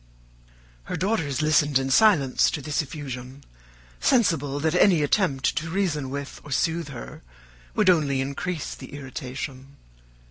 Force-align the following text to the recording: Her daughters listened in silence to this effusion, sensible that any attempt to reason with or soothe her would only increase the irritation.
Her 0.85 0.95
daughters 0.97 1.43
listened 1.43 1.77
in 1.77 1.91
silence 1.91 2.49
to 2.49 2.59
this 2.63 2.81
effusion, 2.81 3.43
sensible 3.99 4.59
that 4.59 4.73
any 4.73 5.03
attempt 5.03 5.55
to 5.57 5.69
reason 5.69 6.09
with 6.09 6.41
or 6.43 6.49
soothe 6.51 6.89
her 6.89 7.21
would 7.75 7.87
only 7.87 8.19
increase 8.19 8.73
the 8.73 8.93
irritation. 8.93 9.77